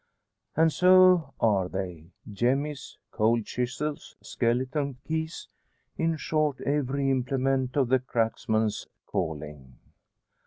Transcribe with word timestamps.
And 0.57 0.73
so 0.73 1.35
are 1.39 1.69
they, 1.69 2.07
jemmies, 2.33 2.97
cold 3.11 3.45
chisels, 3.45 4.15
skeleton 4.19 4.97
keys 5.05 5.47
in 5.95 6.17
short, 6.17 6.59
every 6.61 7.11
implement 7.11 7.75
of 7.77 7.89
the 7.89 7.99
cracksman's 7.99 8.87
calling. 9.05 9.77